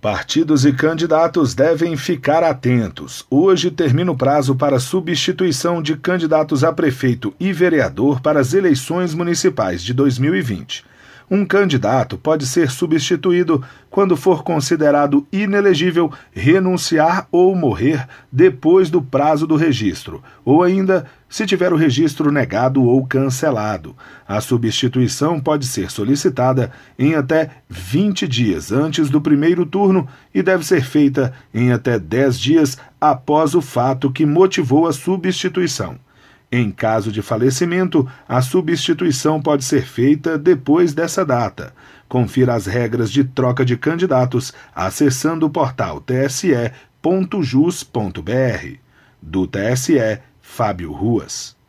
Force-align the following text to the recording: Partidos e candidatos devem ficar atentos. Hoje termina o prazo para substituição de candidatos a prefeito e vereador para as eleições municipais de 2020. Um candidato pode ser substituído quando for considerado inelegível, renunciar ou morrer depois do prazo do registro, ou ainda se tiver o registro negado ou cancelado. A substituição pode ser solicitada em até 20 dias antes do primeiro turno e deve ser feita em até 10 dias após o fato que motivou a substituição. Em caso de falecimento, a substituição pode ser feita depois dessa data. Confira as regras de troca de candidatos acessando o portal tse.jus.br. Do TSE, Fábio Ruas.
Partidos 0.00 0.64
e 0.64 0.72
candidatos 0.72 1.54
devem 1.54 1.94
ficar 1.94 2.42
atentos. 2.42 3.26
Hoje 3.30 3.70
termina 3.70 4.10
o 4.10 4.16
prazo 4.16 4.54
para 4.54 4.80
substituição 4.80 5.82
de 5.82 5.94
candidatos 5.94 6.64
a 6.64 6.72
prefeito 6.72 7.34
e 7.38 7.52
vereador 7.52 8.18
para 8.18 8.40
as 8.40 8.54
eleições 8.54 9.12
municipais 9.12 9.82
de 9.82 9.92
2020. 9.92 10.86
Um 11.30 11.44
candidato 11.44 12.18
pode 12.18 12.44
ser 12.44 12.72
substituído 12.72 13.62
quando 13.88 14.16
for 14.16 14.42
considerado 14.42 15.24
inelegível, 15.32 16.12
renunciar 16.32 17.28
ou 17.30 17.54
morrer 17.54 18.04
depois 18.32 18.90
do 18.90 19.00
prazo 19.00 19.46
do 19.46 19.54
registro, 19.54 20.20
ou 20.44 20.64
ainda 20.64 21.06
se 21.28 21.46
tiver 21.46 21.72
o 21.72 21.76
registro 21.76 22.32
negado 22.32 22.82
ou 22.82 23.06
cancelado. 23.06 23.94
A 24.26 24.40
substituição 24.40 25.38
pode 25.38 25.68
ser 25.68 25.88
solicitada 25.88 26.72
em 26.98 27.14
até 27.14 27.50
20 27.68 28.26
dias 28.26 28.72
antes 28.72 29.08
do 29.08 29.20
primeiro 29.20 29.64
turno 29.64 30.08
e 30.34 30.42
deve 30.42 30.66
ser 30.66 30.84
feita 30.84 31.32
em 31.54 31.70
até 31.70 31.96
10 31.96 32.40
dias 32.40 32.76
após 33.00 33.54
o 33.54 33.60
fato 33.60 34.10
que 34.10 34.26
motivou 34.26 34.88
a 34.88 34.92
substituição. 34.92 35.96
Em 36.52 36.72
caso 36.72 37.12
de 37.12 37.22
falecimento, 37.22 38.08
a 38.28 38.42
substituição 38.42 39.40
pode 39.40 39.64
ser 39.64 39.86
feita 39.86 40.36
depois 40.36 40.92
dessa 40.92 41.24
data. 41.24 41.72
Confira 42.08 42.54
as 42.54 42.66
regras 42.66 43.10
de 43.10 43.22
troca 43.22 43.64
de 43.64 43.76
candidatos 43.76 44.52
acessando 44.74 45.46
o 45.46 45.50
portal 45.50 46.00
tse.jus.br. 46.00 46.70
Do 49.22 49.46
TSE, 49.46 50.20
Fábio 50.40 50.92
Ruas. 50.92 51.59